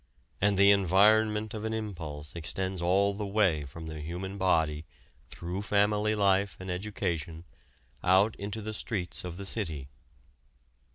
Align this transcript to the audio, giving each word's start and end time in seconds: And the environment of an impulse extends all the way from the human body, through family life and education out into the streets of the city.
And 0.41 0.57
the 0.57 0.71
environment 0.71 1.53
of 1.53 1.63
an 1.63 1.75
impulse 1.75 2.35
extends 2.35 2.81
all 2.81 3.13
the 3.13 3.23
way 3.27 3.65
from 3.65 3.85
the 3.85 4.01
human 4.01 4.39
body, 4.39 4.83
through 5.29 5.61
family 5.61 6.15
life 6.15 6.57
and 6.59 6.71
education 6.71 7.43
out 8.03 8.35
into 8.37 8.63
the 8.63 8.73
streets 8.73 9.23
of 9.23 9.37
the 9.37 9.45
city. 9.45 9.89